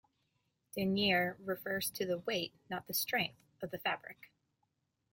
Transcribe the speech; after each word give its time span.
Denier 0.73 1.37
refers 1.39 1.91
to 1.91 2.07
the 2.07 2.17
weight, 2.17 2.55
not 2.71 2.87
the 2.87 2.93
strength, 2.95 3.37
of 3.61 3.69
the 3.69 3.77
fabric. 3.77 4.31